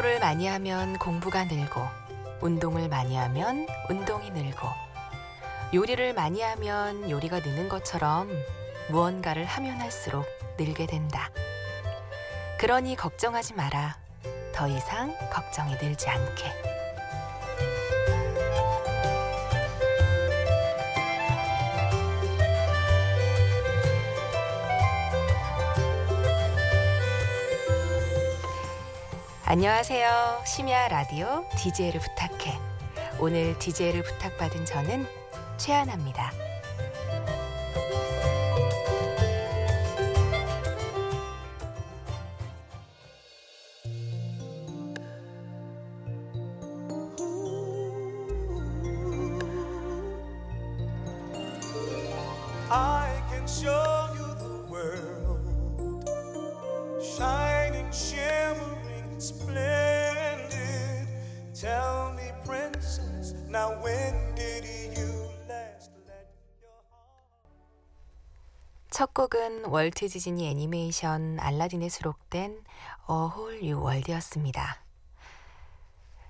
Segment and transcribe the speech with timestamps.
[0.00, 1.86] 공부를 많이 하면 공부가 늘고,
[2.40, 4.66] 운동을 많이 하면 운동이 늘고,
[5.74, 8.30] 요리를 많이 하면 요리가 느는 것처럼
[8.88, 10.24] 무언가를 하면 할수록
[10.58, 11.30] 늘게 된다.
[12.58, 13.98] 그러니 걱정하지 마라.
[14.54, 16.69] 더 이상 걱정이 늘지 않게.
[29.52, 30.42] 안녕하세요.
[30.46, 32.56] 심야 라디오 DJ를 부탁해.
[33.18, 35.08] 오늘 DJ를 부탁받은 저는
[35.56, 36.30] 최하나입니다.
[69.00, 74.84] 첫 곡은 월트 디즈니 애니메이션 알라딘에 수록된 A Whole New World이었습니다.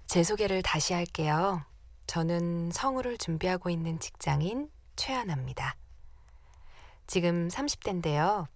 [0.07, 1.65] 제 소개를 다시 할게요.
[2.07, 5.75] 저는 성우를 준비하고 있는 직장인 최하나입니다.
[7.09, 8.47] 지금 30대인데요.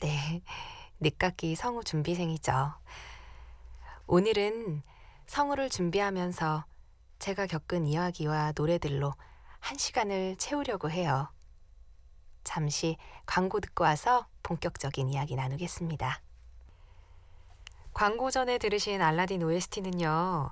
[0.00, 0.42] 네,
[0.98, 2.74] 늦깎이 성우 준비생이죠.
[4.08, 4.82] 오늘은
[5.26, 6.64] 성우를 준비하면서
[7.22, 9.14] 제가 겪은 이야기와 노래들로
[9.60, 11.30] 한 시간을 채우려고 해요.
[12.42, 16.20] 잠시 광고 듣고 와서 본격적인 이야기 나누겠습니다.
[17.94, 20.50] 광고 전에 들으신 알라딘 OST는요,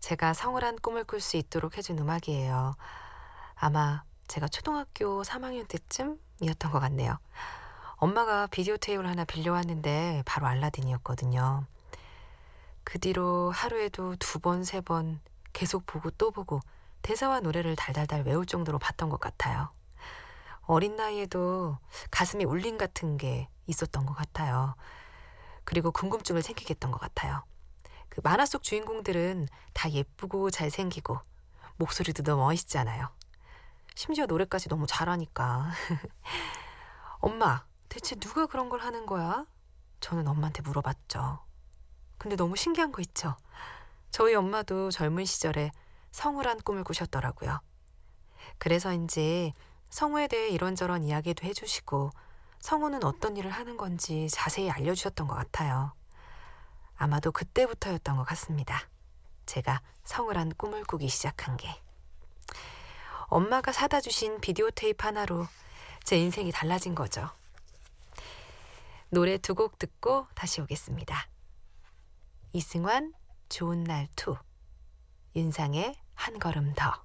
[0.00, 2.74] 제가 성울한 꿈을 꿀 수 있도록 해준 음악이에요.
[3.56, 7.18] 아마 제가 초등학교 3학년 때쯤이었던 것 같네요.
[7.96, 11.66] 엄마가 비디오 테이프를 하나 빌려왔는데 바로 알라딘이었거든요.
[12.82, 15.20] 그 뒤로 하루에도 두 번, 세 번
[15.58, 16.60] 계속 보고 또 보고
[17.02, 19.72] 대사와 노래를 달달달 외울 정도로 봤던 것 같아요.
[20.62, 21.78] 어린 나이에도
[22.12, 24.76] 가슴에 울림 같은 게 있었던 것 같아요.
[25.64, 27.42] 그리고 궁금증을 생기게 했던 것 같아요.
[28.08, 31.18] 그 만화 속 주인공들은 다 예쁘고 잘생기고
[31.76, 33.08] 목소리도 너무 멋있잖아요.
[33.96, 35.72] 심지어 노래까지 너무 잘하니까.
[37.18, 39.44] 엄마, 대체 누가 그런 걸 하는 거야?
[39.98, 41.40] 저는 엄마한테 물어봤죠.
[42.16, 43.34] 근데 너무 신기한 거 있죠?
[44.10, 45.70] 저희 엄마도 젊은 시절에
[46.10, 47.60] 성우란 꿈을 꾸셨더라고요.
[48.58, 49.54] 그래서인지
[49.90, 52.10] 성우에 대해 이런저런 이야기도 해주시고
[52.60, 55.92] 성우는 어떤 일을 하는 건지 자세히 알려주셨던 것 같아요.
[56.96, 58.88] 아마도 그때부터였던 것 같습니다.
[59.46, 61.68] 제가 성우란 꿈을 꾸기 시작한 게.
[63.28, 65.46] 엄마가 사다 주신 비디오 테이프 하나로
[66.02, 67.30] 제 인생이 달라진 거죠.
[69.10, 71.28] 노래 두 곡 듣고 다시 오겠습니다.
[72.52, 73.12] 이승환
[73.48, 74.36] 좋은 날 투,
[75.34, 77.04] 윤상의 한 걸음 더.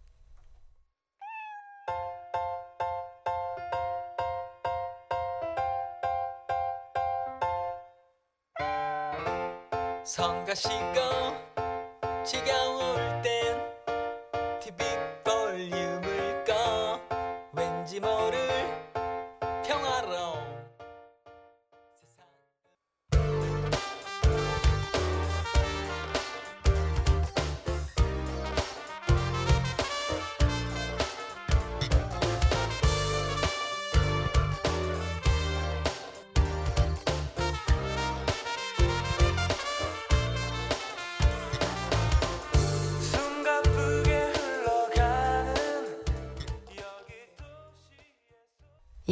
[10.03, 10.73] 성가시고
[12.25, 13.12] 지겨울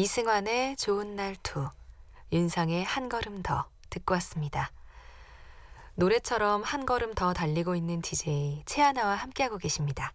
[0.02, 1.70] 이승환의 좋은 날 two,
[2.32, 4.72] 윤상의 한 걸음 더 듣고 왔습니다.
[5.94, 10.12] 노래처럼 한 걸음 더 달리고 있는 DJ 최하나와 함께하고 계십니다.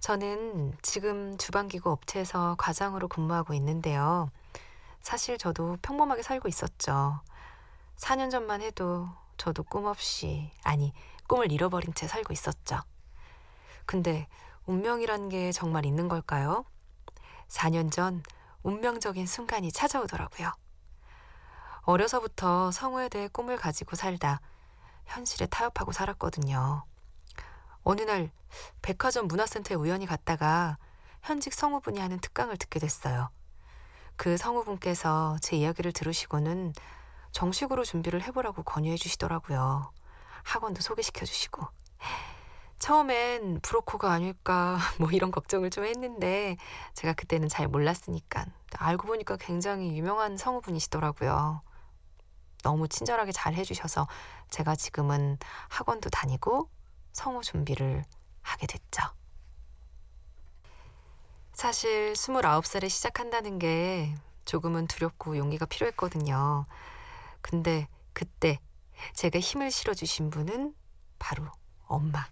[0.00, 4.28] 저는 지금 주방기구 업체에서 과장으로 근무하고 있는데요.
[5.00, 7.20] 사실 저도 평범하게 살고 있었죠.
[7.98, 10.92] 4년 전만 해도 저도 꿈 없이, 아니,
[11.28, 12.80] 꿈을 잃어버린 채 살고 있었죠.
[13.86, 14.26] 근데
[14.66, 16.64] 운명이란 게 정말 있는 걸까요?
[17.46, 18.24] 4년 전
[18.62, 20.52] 운명적인 순간이 찾아오더라고요.
[21.82, 24.40] 어려서부터 성우에 대해 꿈을 가지고 살다
[25.06, 26.84] 현실에 타협하고 살았거든요.
[27.82, 28.30] 어느 날
[28.80, 30.78] 백화점 문화센터에 우연히 갔다가
[31.22, 33.30] 현직 성우분이 하는 특강을 듣게 됐어요.
[34.16, 36.72] 그 성우분께서 제 이야기를 들으시고는
[37.32, 39.92] 정식으로 준비를 해보라고 권유해 주시더라고요.
[40.44, 41.66] 학원도 소개시켜 주시고.
[42.82, 46.56] 처음엔 브로커가 아닐까 뭐 이런 걱정을 좀 했는데
[46.94, 48.46] 제가 그때는 잘 몰랐으니까
[48.76, 51.62] 알고 보니까 굉장히 유명한 성우분이시더라고요.
[52.64, 54.08] 너무 친절하게 잘 해주셔서
[54.50, 55.38] 제가 지금은
[55.68, 56.68] 학원도 다니고
[57.12, 58.04] 성우 준비를
[58.40, 59.04] 하게 됐죠.
[61.52, 64.12] 사실 29살에 시작한다는 게
[64.44, 66.66] 조금은 두렵고 용기가 필요했거든요.
[67.42, 68.58] 근데 그때
[69.14, 70.74] 제가 힘을 실어주신 분은
[71.20, 71.44] 바로
[71.86, 72.26] 엄마.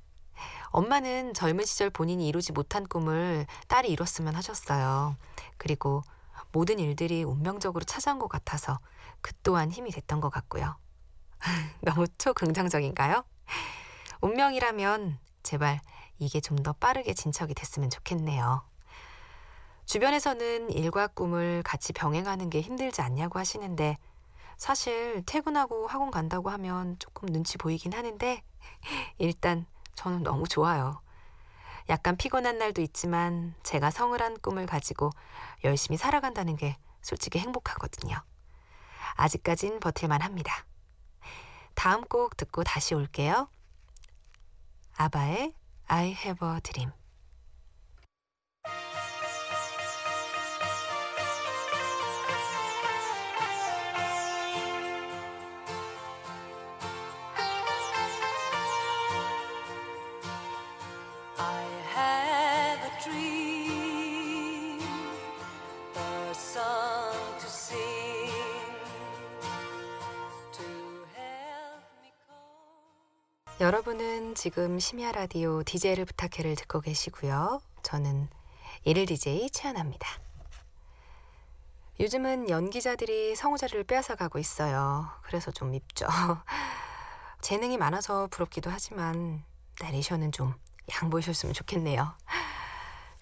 [0.70, 5.16] 엄마는 젊은 시절 본인이 이루지 못한 꿈을 딸이 이뤘으면 하셨어요.
[5.56, 6.02] 그리고
[6.52, 8.78] 모든 일들이 운명적으로 찾아온 것 같아서
[9.20, 10.76] 그 또한 힘이 됐던 것 같고요.
[11.82, 13.25] 너무 초긍정적인가요?
[14.20, 15.81] 운명이라면 제발
[16.19, 18.62] 이게 좀 더 빠르게 진척이 됐으면 좋겠네요.
[19.86, 23.96] 주변에서는 일과 꿈을 같이 병행하는 게 힘들지 않냐고 하시는데
[24.56, 28.43] 사실 퇴근하고 학원 간다고 하면 조금 눈치 보이긴 하는데
[29.19, 31.00] 일단 저는 너무 좋아요.
[31.88, 35.10] 약간 피곤한 날도 있지만 제가 성을 한 꿈을 가지고
[35.64, 38.16] 열심히 살아간다는 게 솔직히 행복하거든요.
[39.14, 40.64] 아직까진 버틸만 합니다.
[41.75, 43.48] 다음 곡 듣고 다시 올게요.
[44.96, 45.54] 아바의
[45.88, 47.00] I have a dream.
[73.70, 77.62] 여러분은 지금 심야 라디오 DJ를 부탁해를 듣고 계시고요.
[77.84, 78.28] 저는
[78.82, 80.08] 일일 DJ 최연아입니다.
[82.00, 85.08] 요즘은 연기자들이 성우자리를 빼앗아 가고 있어요.
[85.22, 86.08] 그래서 좀 밉죠.
[87.43, 89.44] 재능이 많아서 부럽기도 하지만
[89.81, 90.52] 내리셔는 좀
[90.93, 92.12] 양보하셨으면 좋겠네요.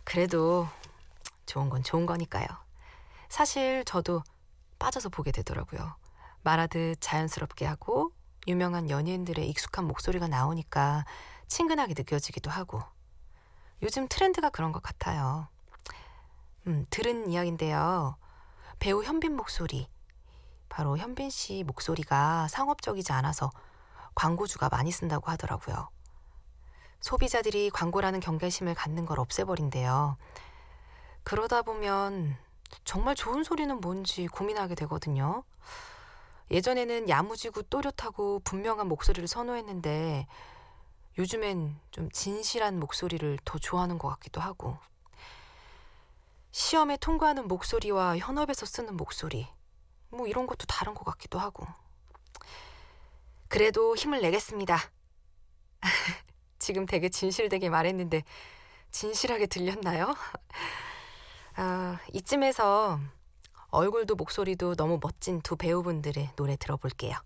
[0.05, 0.67] 그래도
[1.45, 2.47] 좋은 건 좋은 거니까요.
[3.29, 4.23] 사실 저도
[4.79, 5.95] 빠져서 보게 되더라고요.
[6.41, 8.13] 말하듯 자연스럽게 하고
[8.49, 11.05] 유명한 연예인들의 익숙한 목소리가 나오니까
[11.49, 12.83] 친근하게 느껴지기도 하고
[13.83, 15.49] 요즘 트렌드가 그런 것 같아요.
[16.67, 18.17] 음, 들은 이야기인데요.
[18.79, 19.89] 배우 현빈 목소리.
[20.69, 23.51] 바로 현빈 씨 목소리가 상업적이지 않아서
[24.15, 25.91] 광고주가 많이 쓴다고 하더라고요.
[27.01, 30.17] 소비자들이 광고라는 경계심을 갖는 걸 없애버린대요.
[31.23, 32.37] 그러다 보면
[32.85, 35.45] 정말 좋은 소리는 뭔지 고민하게 되거든요.
[36.51, 40.27] 예전에는 야무지고 또렷하고 분명한 목소리를 선호했는데
[41.19, 44.79] 요즘엔 좀 진실한 목소리를 더 좋아하는 것 같기도 하고
[46.53, 49.47] 시험에 통과하는 목소리와 현업에서 쓰는 목소리
[50.11, 51.67] 뭐 이런 것도 다른 것 같기도 하고
[53.49, 54.79] 그래도 힘을 내겠습니다.
[56.59, 58.25] 지금 되게 진실되게 말했는데
[58.91, 60.15] 진실하게 들렸나요?
[61.57, 63.01] 아, 이쯤에서
[63.71, 67.17] 얼굴도 목소리도 너무 멋진 두 배우분들의 노래 들어볼게요.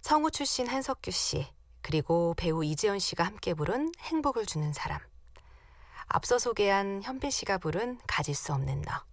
[0.00, 1.46] 성우 출신 한석규 씨,
[1.82, 5.00] 그리고 배우 이재현 씨가 함께 부른 행복을 주는 사람.
[6.06, 9.11] 앞서 소개한 현빈 씨가 부른 가질 수 없는 너.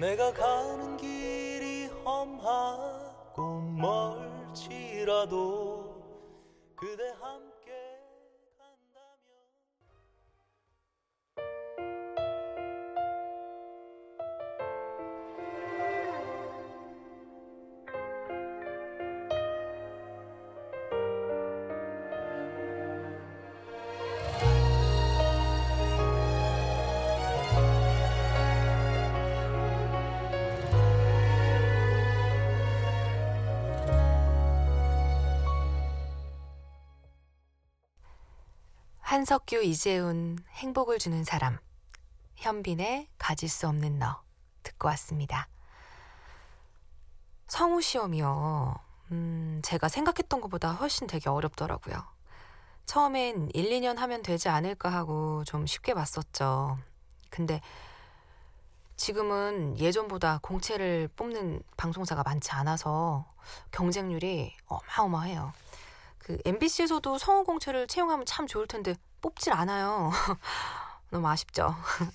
[0.00, 3.60] 내가 가는 길이 험하고
[4.56, 5.59] 멀지라도
[39.20, 41.58] 한석규, 이재훈, 행복을 주는 사람,
[42.36, 44.22] 현빈의 가질 수 없는 너
[44.62, 45.46] 듣고 왔습니다.
[47.46, 48.76] 성우 시험이요.
[49.10, 52.02] 음, 제가 생각했던 것보다 훨씬 되게 어렵더라고요.
[52.86, 56.78] 처음엔 1, 2년 하면 되지 않을까 하고 좀 쉽게 봤었죠.
[57.28, 57.60] 근데
[58.96, 63.30] 지금은 예전보다 공채를 뽑는 방송사가 많지 않아서
[63.70, 65.52] 경쟁률이 어마어마해요.
[66.16, 70.10] 그 MBC에서도 성우 공채를 채용하면 참 좋을 텐데 뽑질 않아요.
[71.10, 71.74] 너무 아쉽죠.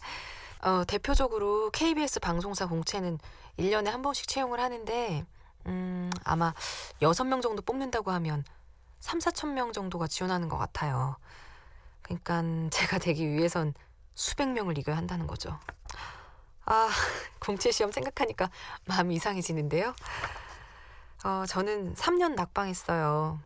[0.61, 3.19] 어, 대표적으로 KBS 방송사 공채는
[3.59, 5.25] 1년에 한 번씩 채용을 하는데
[5.67, 6.53] 음, 아마
[7.01, 8.43] 6명 정도 뽑는다고 하면
[8.99, 11.17] 3, 4천 명 정도가 지원하는 것 같아요.
[12.01, 13.73] 그러니까 제가 되기 위해선
[14.13, 15.59] 수백 명을 이겨야 한다는 거죠.
[16.65, 16.89] 아,
[17.39, 18.49] 공채 시험 생각하니까
[18.85, 19.93] 마음이 이상해지는데요.
[21.23, 23.39] 어, 저는 3년 낙방했어요.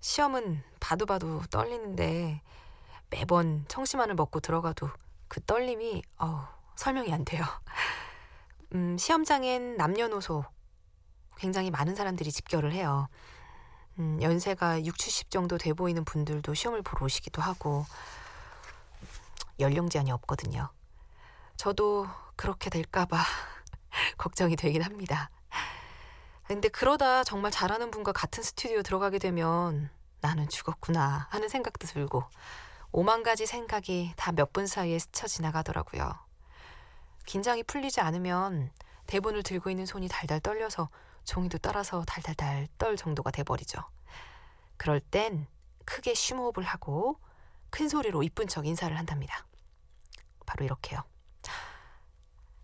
[0.00, 2.40] 시험은 봐도 봐도 떨리는데
[3.10, 4.90] 매번 청심환을 먹고 들어가도
[5.28, 6.40] 그 떨림이 어우,
[6.76, 7.44] 설명이 안 돼요.
[8.74, 10.44] 음, 시험장엔 남녀노소
[11.36, 13.08] 굉장히 많은 사람들이 집결을 해요.
[13.98, 17.84] 음, 연세가 6, 70 정도 돼 보이는 분들도 시험을 보러 오시기도 하고
[19.60, 20.70] 연령 제한이 없거든요.
[21.56, 23.18] 저도 그렇게 될까봐
[24.18, 25.30] 걱정이 되긴 합니다.
[26.46, 32.24] 근데 그러다 정말 잘하는 분과 같은 스튜디오 들어가게 되면 나는 죽었구나 하는 생각도 들고
[32.92, 36.12] 오만 가지 생각이 다 몇 분 사이에 스쳐 지나가더라고요.
[37.26, 38.70] 긴장이 풀리지 않으면
[39.06, 40.88] 대본을 들고 있는 손이 달달 떨려서
[41.24, 43.80] 종이도 따라서 달달달 떨 정도가 돼버리죠.
[44.76, 45.46] 그럴 땐
[45.84, 47.18] 크게 쉬호흡을 하고
[47.70, 49.46] 큰 소리로 이쁜 척 인사를 한답니다.
[50.46, 51.02] 바로 이렇게요.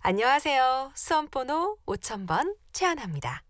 [0.00, 0.92] 안녕하세요.
[0.94, 3.42] 수험번호 5000번 최하나입니다.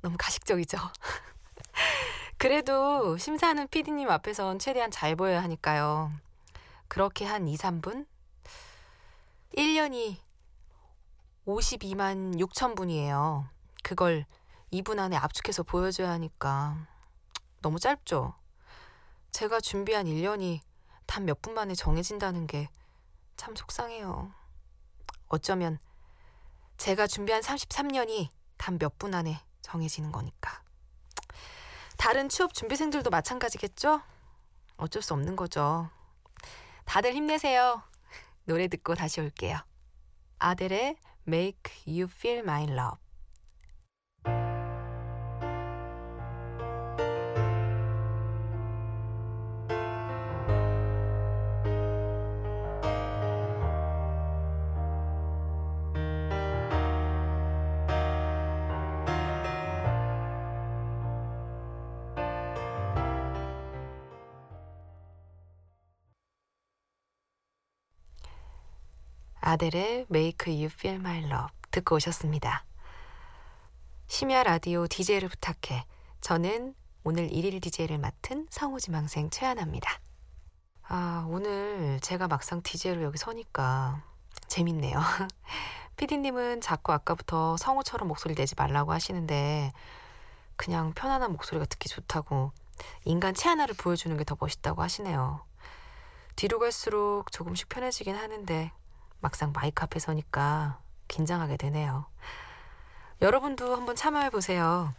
[0.00, 0.78] 너무 가식적이죠?
[2.38, 6.12] 그래도 심사하는 PD님 앞에선 최대한 잘 보여야 하니까요.
[6.86, 8.06] 그렇게 한 2, 3분?
[9.56, 10.16] 1년이
[11.46, 13.48] 52만 6천 분이에요.
[13.82, 14.24] 그걸
[14.72, 16.76] 2분 안에 압축해서 보여줘야 하니까
[17.60, 18.34] 너무 짧죠?
[19.32, 20.60] 제가 준비한 1년이
[21.06, 22.68] 단 몇 분 만에 정해진다는 게
[23.36, 24.32] 참 속상해요.
[25.28, 25.78] 어쩌면
[26.76, 30.60] 제가 준비한 33년이 단 몇 분 안에 정해지는 거니까.
[31.98, 34.00] 다른 취업 준비생들도 마찬가지겠죠?
[34.76, 35.90] 어쩔 수 없는 거죠.
[36.84, 37.82] 다들 힘내세요.
[38.44, 39.58] 노래 듣고 다시 올게요.
[40.38, 43.07] 아델의 Make You Feel My Love.
[69.48, 72.66] 아델의 Make You Feel My Love 듣고 오셨습니다.
[74.06, 75.86] 심야 라디오 DJ를 부탁해.
[76.20, 80.00] 저는 오늘 일일 DJ를 맡은 성우지망생 최하나입니다.
[80.82, 84.02] 아, 오늘 제가 막상 DJ로 여기 서니까
[84.48, 85.00] 재밌네요.
[85.96, 89.72] 피디님은 자꾸 아까부터 성우처럼 목소리 내지 말라고 하시는데
[90.56, 92.52] 그냥 편안한 목소리가 듣기 좋다고
[93.06, 95.42] 인간 최하나를 보여주는 게 더 멋있다고 하시네요.
[96.36, 98.72] 뒤로 갈수록 조금씩 편해지긴 하는데
[99.20, 102.06] 막상 마이크 앞에 서니까 긴장하게 되네요.
[103.20, 104.94] 여러분도 한번 참여해 보세요.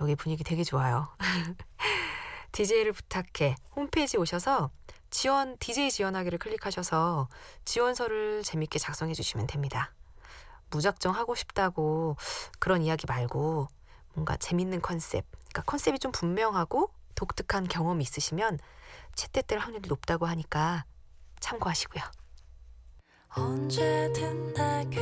[0.00, 1.08] 여기 분위기 되게 좋아요.
[2.52, 4.70] DJ를 부탁해 홈페이지 오셔서
[5.10, 7.28] 지원 DJ 지원하기를 클릭하셔서
[7.64, 9.92] 지원서를 재밌게 작성해 주시면 됩니다.
[10.70, 12.16] 무작정 하고 싶다고
[12.58, 13.68] 그런 이야기 말고
[14.14, 18.58] 뭔가 재밌는 컨셉, 그러니까 컨셉이 좀 분명하고 독특한 경험이 있으시면
[19.14, 20.84] 채택될 확률이 높다고 하니까
[21.40, 22.02] 참고하시고요.
[23.32, 25.00] 언제든 내게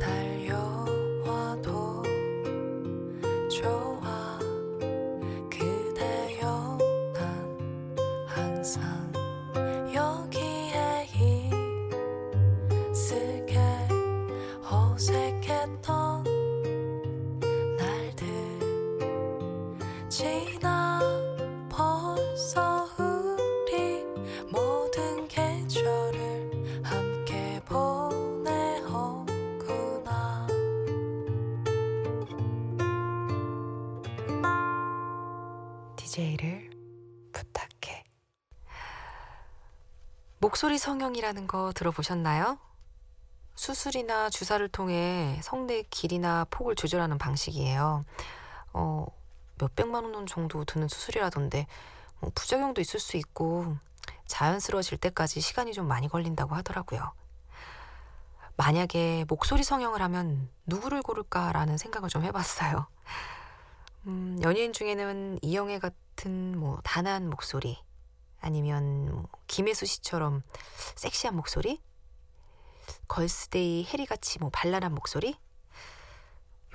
[0.00, 1.62] 달려와도
[3.48, 4.38] 좋아.
[5.48, 6.78] 그대여
[7.14, 7.56] 난
[8.26, 8.82] 항상
[40.52, 42.58] 목소리 성형이라는 거 들어보셨나요?
[43.54, 48.04] 수술이나 주사를 통해 성대의 길이나 폭을 조절하는 방식이에요.
[48.74, 49.06] 어,
[49.58, 51.66] 몇백만 원 정도 드는 수술이라던데
[52.20, 53.78] 뭐 부작용도 있을 수 있고
[54.26, 57.14] 자연스러워질 때까지 시간이 좀 많이 걸린다고 하더라고요.
[58.58, 62.86] 만약에 목소리 성형을 하면 누구를 고를까라는 생각을 좀 해봤어요.
[64.06, 67.78] 음, 연예인 중에는 이영애 같은 뭐 단아한 목소리
[68.42, 70.42] 아니면 뭐 김혜수 씨처럼
[70.96, 71.80] 섹시한 목소리
[73.08, 75.38] 걸스데이 해리 같이 뭐 발랄한 목소리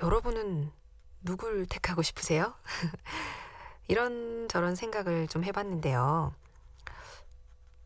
[0.02, 0.72] 여러분은
[1.20, 2.54] 누굴 택하고 싶으세요?
[3.88, 6.34] 이런 저런 생각을 좀 해봤는데요.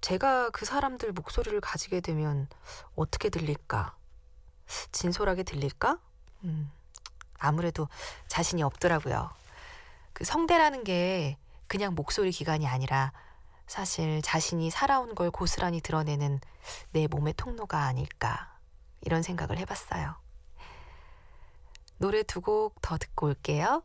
[0.00, 2.48] 제가 그 사람들 목소리를 가지게 되면
[2.94, 3.96] 어떻게 들릴까?
[4.92, 5.98] 진솔하게 들릴까?
[6.44, 6.70] 음,
[7.38, 7.88] 아무래도
[8.28, 9.30] 자신이 없더라고요.
[10.12, 13.12] 그 성대라는 게 그냥 목소리 기관이 아니라
[13.66, 16.40] 사실 자신이 살아온 걸 고스란히 드러내는
[16.90, 18.58] 내 몸의 통로가 아닐까
[19.00, 20.16] 이런 생각을 해봤어요.
[21.98, 23.84] 노래 두 곡 더 듣고 올게요.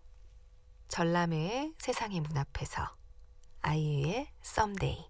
[0.87, 2.95] 전람회의 세상의 문 앞에서
[3.61, 5.09] 아이유의 내가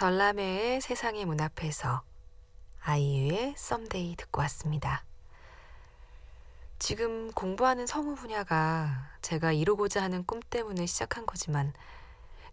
[0.00, 2.00] 전람회의 세상의 문 앞에서
[2.80, 5.04] 아이유의 썸데이 듣고 왔습니다.
[6.78, 11.74] 지금 공부하는 성우 분야가 제가 이루고자 하는 꿈 때문에 시작한 거지만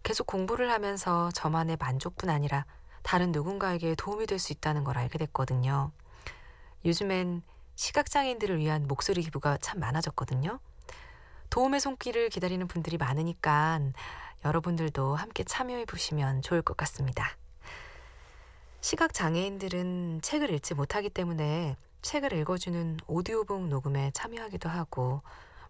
[0.02, 2.66] 계속 공부를 하면서 저만의 만족뿐 아니라
[3.02, 5.90] 다른 누군가에게 도움이 될 수 있다는 걸 알게 됐거든요.
[6.84, 7.40] 요즘엔
[7.76, 10.60] 시각장애인들을 위한 목소리 기부가 참 많아졌거든요.
[11.48, 13.80] 도움의 손길을 기다리는 분들이 많으니까
[14.44, 17.36] 여러분들도 함께 참여해 보시면 좋을 것 같습니다.
[18.80, 25.22] 시각 장애인들은 책을 읽지 못하기 때문에 책을 읽어주는 오디오북 녹음에 참여하기도 하고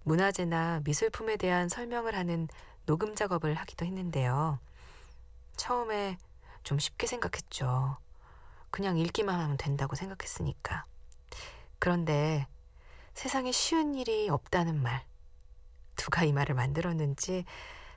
[0.02, 2.48] 문화재나 미술품에 대한 설명을 하는
[2.86, 4.58] 녹음 작업을 하기도 했는데요.
[5.56, 6.18] 처음에
[6.62, 7.96] 좀 쉽게 생각했죠.
[8.70, 10.84] 그냥 읽기만 하면 된다고 생각했으니까.
[11.78, 12.46] 그런데
[13.14, 15.04] 세상에 쉬운 일이 없다는 말.
[15.96, 17.44] 누가 이 말을 만들었는지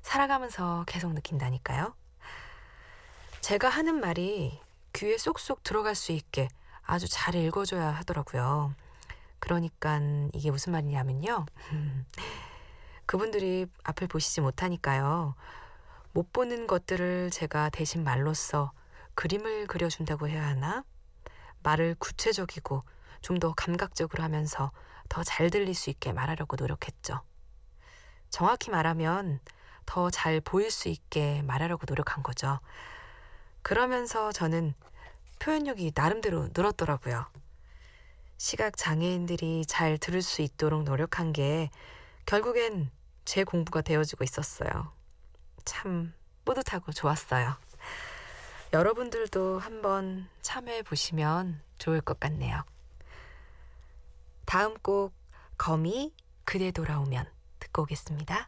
[0.02, 1.94] 살아가면서 계속 느낀다니까요.
[3.42, 4.60] 제가 하는 말이
[4.94, 6.48] 귀에 쏙쏙 들어갈 수 있게
[6.84, 8.74] 아주 잘 읽어줘야 하더라고요.
[9.40, 10.00] 그러니까
[10.34, 11.46] 이게 무슨 말이냐면요.
[13.06, 15.36] 그분들이 앞을 보시지 못하니까요.
[16.14, 18.72] 못 보는 것들을 제가 대신 말로써
[19.16, 20.84] 그림을 그려준다고 해야 하나?
[21.64, 22.84] 말을 구체적이고
[23.22, 24.72] 좀 더 감각적으로 하면서
[25.10, 27.22] 더 잘 들릴 수 있게 말하려고 노력했죠.
[28.30, 29.40] 정확히 말하면
[29.92, 32.62] 더 잘 보일 수 있게 말하려고 노력한 거죠.
[33.62, 34.74] 그러면서 저는
[35.40, 37.26] 표현력이 나름대로 늘었더라고요.
[38.38, 41.70] 시각 장애인들이 잘 들을 수 있도록 노력한 게
[42.26, 42.90] 결국엔
[43.26, 44.94] 제 공부가 되어지고 있었어요.
[45.66, 46.14] 참
[46.46, 47.58] 뿌듯하고 좋았어요.
[48.72, 52.64] 여러분들도 한번 참여해 보시면 좋을 것 같네요.
[54.46, 55.14] 다음 곡
[55.58, 56.14] 거미
[56.46, 58.48] 그대 돌아오면 듣고 오겠습니다.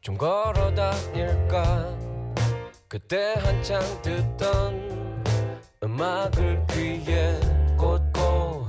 [0.00, 1.94] 좀 걸어 다닐까?
[2.88, 5.22] 그때 한창 듣던
[5.82, 7.38] 음악을 귀에
[7.76, 8.66] 꽂고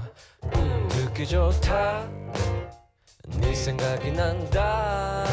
[0.56, 2.06] 음, 듣기 좋다.
[3.40, 5.26] 네 생각이 난다.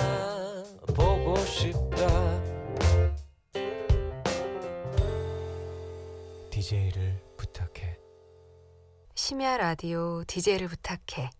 [0.94, 2.06] 보고 싶다.
[6.50, 7.96] DJ를 부탁해.
[9.16, 11.30] 심야 라디오 DJ를 부탁해.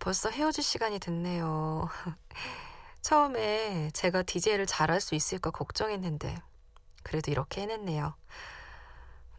[0.00, 1.88] 벌써 헤어질 시간이 됐네요.
[3.02, 6.36] 처음에 제가 DJ를 잘할 수 있을까 걱정했는데,
[7.02, 8.14] 그래도 이렇게 해냈네요.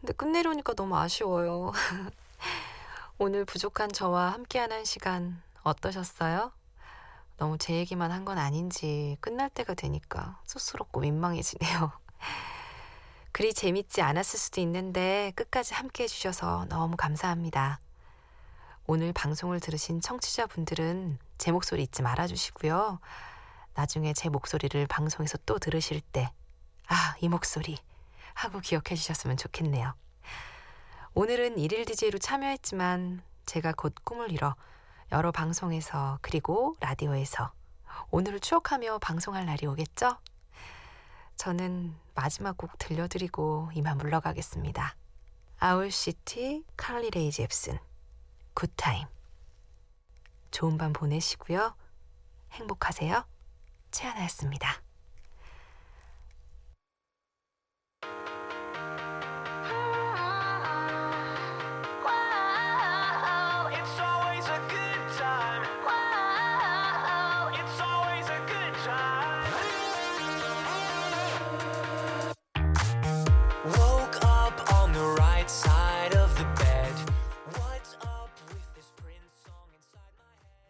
[0.00, 1.72] 근데 끝내려니까 너무 아쉬워요.
[3.18, 6.50] 오늘 부족한 저와 함께한 한 시간 어떠셨어요?
[7.36, 11.92] 너무 제 얘기만 한 건 아닌지 끝날 때가 되니까 쑥스럽고 민망해지네요.
[13.32, 17.80] 그리 재밌지 않았을 수도 있는데 끝까지 함께 해주셔서 너무 감사합니다.
[18.86, 22.98] 오늘 방송을 들으신 청취자분들은 제 목소리 잊지 말아주시고요.
[23.74, 26.32] 나중에 제 목소리를 방송에서 또 들으실 때,
[26.88, 27.76] 아, 이 목소리
[28.34, 29.94] 하고 기억해 주셨으면 좋겠네요.
[31.14, 34.54] 오늘은 일일 DJ로 참여했지만 제가 곧 꿈을 이뤄
[35.10, 37.52] 여러 방송에서 그리고 라디오에서
[38.10, 40.18] 오늘을 추억하며 방송할 날이 오겠죠?
[41.36, 44.96] 저는 마지막 곡 들려드리고 이만 물러가겠습니다.
[45.58, 47.78] 아울시티 칼리 레이 잽슨
[48.54, 49.06] 굿타임
[50.50, 51.74] 좋은 밤 보내시고요.
[52.52, 53.24] 행복하세요.
[53.92, 54.82] 채하나였습니다.